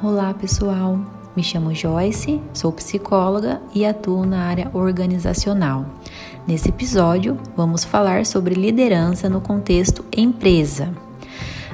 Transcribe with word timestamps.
Olá, 0.00 0.32
pessoal. 0.32 0.96
Me 1.34 1.42
chamo 1.42 1.74
Joyce, 1.74 2.40
sou 2.54 2.70
psicóloga 2.70 3.60
e 3.74 3.84
atuo 3.84 4.24
na 4.24 4.44
área 4.44 4.70
organizacional. 4.72 5.86
Nesse 6.46 6.68
episódio, 6.68 7.36
vamos 7.56 7.82
falar 7.84 8.24
sobre 8.24 8.54
liderança 8.54 9.28
no 9.28 9.40
contexto 9.40 10.04
empresa. 10.16 10.94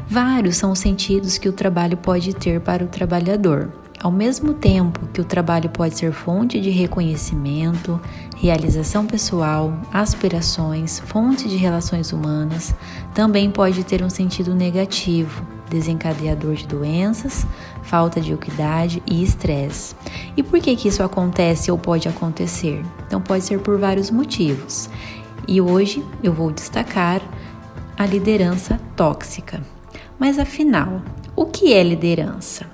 Vários 0.08 0.56
são 0.56 0.72
os 0.72 0.78
sentidos 0.78 1.36
que 1.36 1.50
o 1.50 1.52
trabalho 1.52 1.98
pode 1.98 2.32
ter 2.32 2.62
para 2.62 2.82
o 2.82 2.88
trabalhador. 2.88 3.70
Ao 4.02 4.10
mesmo 4.10 4.54
tempo 4.54 5.06
que 5.12 5.20
o 5.20 5.24
trabalho 5.24 5.68
pode 5.68 5.98
ser 5.98 6.10
fonte 6.10 6.58
de 6.62 6.70
reconhecimento, 6.70 8.00
realização 8.38 9.04
pessoal, 9.04 9.70
aspirações, 9.92 10.98
fonte 10.98 11.46
de 11.46 11.56
relações 11.56 12.10
humanas, 12.10 12.74
também 13.14 13.50
pode 13.50 13.84
ter 13.84 14.02
um 14.02 14.08
sentido 14.08 14.54
negativo, 14.54 15.53
desencadeador 15.68 16.54
de 16.54 16.66
doenças, 16.66 17.46
falta 17.82 18.20
de 18.20 18.32
equidade 18.32 19.02
e 19.06 19.22
estresse. 19.22 19.94
E 20.36 20.42
por 20.42 20.60
que, 20.60 20.74
que 20.76 20.88
isso 20.88 21.02
acontece 21.02 21.70
ou 21.70 21.78
pode 21.78 22.08
acontecer? 22.08 22.84
Então, 23.06 23.20
pode 23.20 23.44
ser 23.44 23.60
por 23.60 23.78
vários 23.78 24.10
motivos. 24.10 24.88
E 25.46 25.60
hoje 25.60 26.04
eu 26.22 26.32
vou 26.32 26.50
destacar 26.50 27.20
a 27.96 28.06
liderança 28.06 28.80
tóxica. 28.96 29.62
Mas 30.18 30.38
afinal, 30.38 31.02
o 31.36 31.46
que 31.46 31.72
é 31.72 31.82
liderança? 31.82 32.73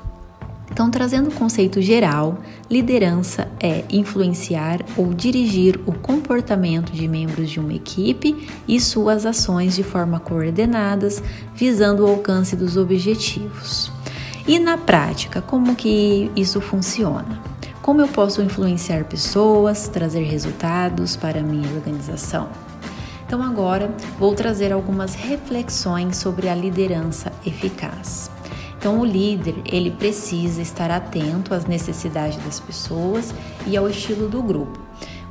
Então, 0.73 0.91
trazendo 0.91 1.29
o 1.29 1.35
conceito 1.35 1.83
geral, 1.83 2.39
liderança 2.71 3.49
é 3.59 3.85
influenciar 3.91 4.81
ou 4.97 5.13
dirigir 5.13 5.81
o 5.85 5.93
comportamento 5.93 6.93
de 6.93 7.09
membros 7.09 7.51
de 7.51 7.59
uma 7.59 7.75
equipe 7.75 8.49
e 8.69 8.81
suas 8.81 9.27
ações 9.27 9.75
de 9.75 9.83
forma 9.83 10.21
coordenadas, 10.21 11.23
visando 11.55 12.05
o 12.05 12.09
alcance 12.09 12.55
dos 12.55 12.77
objetivos. 12.77 13.91
E 14.47 14.59
na 14.59 14.79
prática, 14.79 15.43
como 15.43 15.75
que 15.75 16.31
isso 16.37 16.61
funciona? 16.61 17.41
Como 17.83 18.01
eu 18.01 18.09
posso 18.09 18.41
influenciar 18.41 19.05
pessoas, 19.05 19.89
trazer 19.89 20.23
resultados 20.23 21.17
para 21.17 21.41
a 21.41 21.43
minha 21.43 21.69
organização? 21.75 22.49
Então 23.27 23.43
agora 23.43 23.91
vou 24.19 24.35
trazer 24.35 24.73
algumas 24.73 25.15
reflexões 25.15 26.17
sobre 26.17 26.49
a 26.49 26.55
liderança 26.55 27.33
eficaz. 27.45 28.31
Então 28.81 28.99
o 28.99 29.05
líder, 29.05 29.57
ele 29.71 29.91
precisa 29.91 30.63
estar 30.63 30.91
atento 30.91 31.53
às 31.53 31.67
necessidades 31.67 32.43
das 32.43 32.59
pessoas 32.59 33.35
e 33.67 33.77
ao 33.77 33.87
estilo 33.91 34.27
do 34.27 34.43
grupo. 34.43 34.81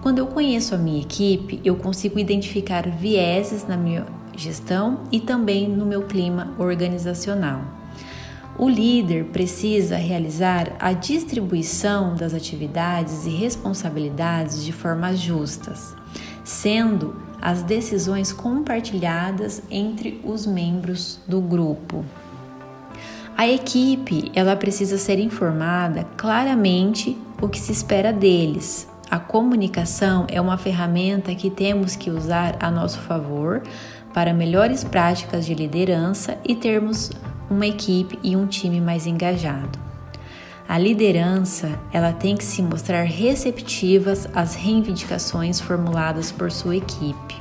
Quando 0.04 0.20
eu 0.20 0.28
conheço 0.28 0.76
a 0.76 0.78
minha 0.78 1.02
equipe, 1.02 1.60
eu 1.66 1.76
consigo 1.76 2.20
identificar 2.20 2.88
vieses 2.88 3.66
na 3.68 3.76
minha 3.76 4.06
gestão 4.38 5.00
e 5.12 5.20
também 5.20 5.68
no 5.68 5.84
meu 5.84 6.04
clima 6.04 6.54
organizacional. 6.60 7.62
O 8.56 8.70
líder 8.70 9.26
precisa 9.26 9.98
realizar 9.98 10.76
a 10.80 10.94
distribuição 10.94 12.16
das 12.16 12.36
atividades 12.36 13.26
e 13.26 13.30
responsabilidades 13.30 14.64
de 14.64 14.72
forma 14.72 15.16
justas, 15.16 15.96
sendo 16.44 17.16
as 17.42 17.64
decisões 17.64 18.32
compartilhadas 18.32 19.64
entre 19.72 20.22
os 20.24 20.46
membros 20.46 21.20
do 21.28 21.42
grupo. 21.42 22.06
A 23.40 23.48
equipe, 23.48 24.34
ela 24.36 24.54
precisa 24.54 24.98
ser 24.98 25.18
informada 25.18 26.06
claramente 26.18 27.18
o 27.42 27.48
que 27.48 27.58
se 27.58 27.72
espera 27.72 28.12
deles. 28.12 28.86
A 29.10 29.18
comunicação 29.18 30.28
é 30.28 30.42
uma 30.42 30.58
ferramenta 30.58 31.34
que 31.34 31.50
temos 31.50 31.96
que 31.96 32.10
usar 32.10 32.58
a 32.60 32.70
nosso 32.70 33.00
favor 33.00 33.64
para 34.14 34.34
melhores 34.34 34.84
práticas 34.84 35.46
de 35.46 35.56
liderança 35.56 36.38
e 36.46 36.54
termos 36.54 37.12
uma 37.50 37.66
equipe 37.66 38.20
e 38.22 38.36
um 38.36 38.46
time 38.46 38.82
mais 38.82 39.08
engajado. 39.08 39.80
A 40.68 40.78
liderança, 40.78 41.80
ela 41.94 42.12
tem 42.12 42.36
que 42.36 42.44
se 42.44 42.62
mostrar 42.62 43.04
receptivas 43.04 44.28
às 44.36 44.54
reivindicações 44.54 45.62
formuladas 45.62 46.30
por 46.30 46.52
sua 46.52 46.76
equipe. 46.76 47.39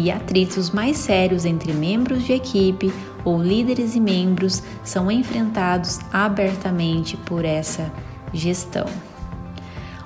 E 0.00 0.12
atritos 0.12 0.70
mais 0.70 0.96
sérios 0.96 1.44
entre 1.44 1.72
membros 1.72 2.22
de 2.22 2.32
equipe 2.32 2.92
ou 3.24 3.42
líderes 3.42 3.96
e 3.96 4.00
membros 4.00 4.62
são 4.84 5.10
enfrentados 5.10 5.98
abertamente 6.12 7.16
por 7.16 7.44
essa 7.44 7.90
gestão. 8.32 8.86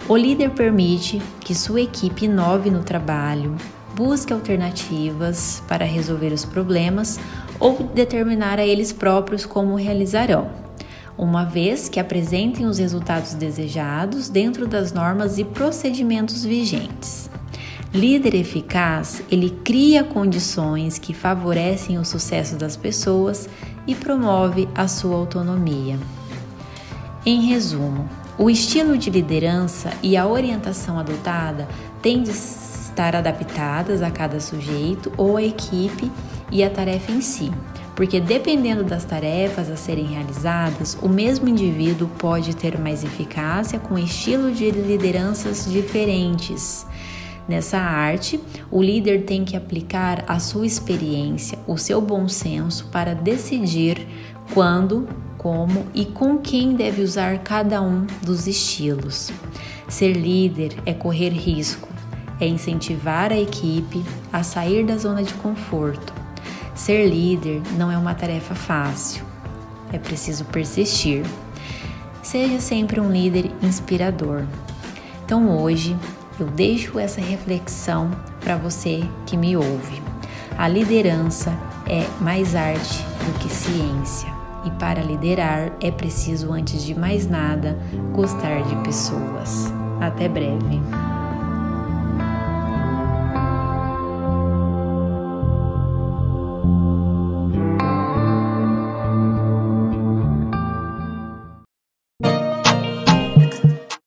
O 0.09 0.17
líder 0.17 0.53
permite 0.53 1.21
que 1.41 1.55
sua 1.55 1.83
equipe 1.83 2.25
inove 2.25 2.71
no 2.71 2.83
trabalho, 2.83 3.55
busque 3.95 4.33
alternativas 4.33 5.63
para 5.69 5.85
resolver 5.85 6.33
os 6.33 6.47
problemas 6.47 7.21
ou 7.61 7.83
determinar 7.95 8.59
a 8.59 8.65
eles 8.65 8.95
próprios 8.95 9.45
como 9.45 9.75
realizarão, 9.75 10.49
uma 11.19 11.45
vez 11.45 11.91
que 11.91 12.01
apresentem 12.01 12.65
os 12.65 12.79
resultados 12.79 13.35
desejados 13.35 14.31
dentro 14.31 14.67
das 14.67 14.91
normas 14.91 15.37
e 15.37 15.45
procedimentos 15.45 16.47
vigentes. 16.47 17.29
Líder 17.95 18.35
eficaz, 18.35 19.23
ele 19.31 19.51
cria 19.63 20.03
condições 20.03 20.99
que 20.99 21.13
favorecem 21.13 21.99
o 21.99 22.05
sucesso 22.07 22.57
das 22.57 22.75
pessoas 22.75 23.51
e 23.87 23.95
promove 23.95 24.67
a 24.75 24.89
sua 24.89 25.15
autonomia. 25.15 25.99
Em 27.27 27.43
resumo, 27.43 28.09
o 28.39 28.49
estilo 28.49 28.97
de 28.97 29.11
liderança 29.11 29.93
e 30.03 30.17
a 30.17 30.27
orientação 30.27 30.99
adotada 30.99 31.69
têm 32.01 32.23
de 32.23 32.31
estar 32.31 33.15
adaptadas 33.15 34.01
a 34.01 34.11
cada 34.11 34.41
sujeito 34.41 35.13
ou 35.19 35.37
a 35.37 35.43
equipe 35.43 36.11
e 36.51 36.65
a 36.65 36.71
tarefa 36.71 37.13
em 37.13 37.21
si, 37.21 37.53
porque 37.95 38.19
dependendo 38.19 38.85
das 38.85 39.05
tarefas 39.05 39.69
a 39.69 39.77
serem 39.77 40.07
realizadas, 40.07 40.97
o 41.03 41.11
mesmo 41.11 41.47
indivíduo 41.47 42.09
pode 42.19 42.57
ter 42.57 42.79
mais 42.79 43.05
eficácia 43.05 43.79
com 43.79 43.99
estilo 43.99 44.51
de 44.51 44.71
lideranças 44.71 45.71
diferentes. 45.71 46.87
Nessa 47.49 47.79
arte, 47.79 48.41
o 48.71 48.83
líder 48.83 49.25
tem 49.25 49.45
que 49.45 49.57
aplicar 49.57 50.25
a 50.29 50.39
sua 50.39 50.65
experiência, 50.65 51.59
o 51.67 51.77
seu 51.77 52.01
bom 52.01 52.29
senso 52.29 52.87
para 52.93 53.15
decidir 53.15 54.07
quando, 54.55 55.09
como 55.37 55.87
e 55.93 56.05
com 56.05 56.39
quem 56.39 56.77
deve 56.77 57.03
usar 57.03 57.39
cada 57.41 57.83
um 57.83 58.07
dos 58.23 58.47
estilos. 58.47 59.33
Ser 59.89 60.13
líder 60.13 60.75
é 60.87 60.95
correr 60.95 61.31
risco, 61.31 61.89
é 62.41 62.47
incentivar 62.47 63.33
a 63.33 63.39
equipe 63.39 64.05
a 64.33 64.43
sair 64.43 64.87
da 64.87 64.97
zona 64.97 65.23
de 65.23 65.35
conforto. 65.35 66.13
Ser 66.75 67.07
líder 67.09 67.61
não 67.77 67.91
é 67.91 67.99
uma 67.99 68.15
tarefa 68.15 68.55
fácil, 68.55 69.25
é 69.93 69.99
preciso 69.99 70.45
persistir. 70.45 71.25
Seja 72.23 72.61
sempre 72.61 73.01
um 73.01 73.11
líder 73.11 73.51
inspirador. 73.63 74.45
Então 75.25 75.59
hoje 75.59 75.97
eu 76.43 76.49
deixo 76.49 76.99
essa 76.99 77.21
reflexão 77.21 78.11
para 78.41 78.57
você 78.57 79.05
que 79.27 79.37
me 79.37 79.57
ouve. 79.57 80.03
A 80.59 80.67
liderança 80.67 81.57
é 81.87 82.05
mais 82.21 82.57
arte 82.57 83.05
do 83.25 83.39
que 83.39 83.49
ciência. 83.49 84.29
E 84.65 84.71
para 84.73 85.03
liderar 85.03 85.73
é 85.81 85.91
preciso, 85.91 86.53
antes 86.53 86.85
de 86.85 86.95
mais 86.99 87.29
nada, 87.29 87.79
gostar 88.13 88.63
de 88.63 88.75
pessoas. 88.83 89.73
Até 90.01 90.29
breve. 90.29 91.12